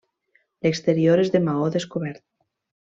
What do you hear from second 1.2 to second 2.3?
és de maó descobert.